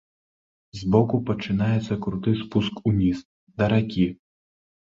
Збоку 0.79 1.19
пачынаецца 1.27 1.99
круты 2.07 2.35
спуск 2.41 2.81
уніз, 2.95 3.17
да 3.61 3.71
ракі. 3.77 4.11